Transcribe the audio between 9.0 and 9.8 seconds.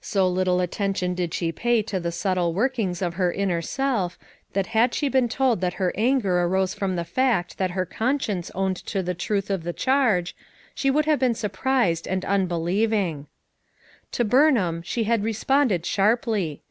the truth of the